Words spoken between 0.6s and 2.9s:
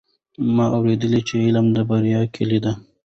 اورېدلي چې علم د بریا کیلي ده.